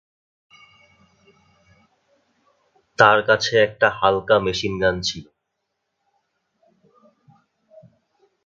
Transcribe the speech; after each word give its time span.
তার 2.99 3.19
কাছে 3.27 3.53
একটা 3.67 3.87
হালকা 3.99 4.35
মেশিনগান 4.45 4.95
ছিল। 5.01 5.25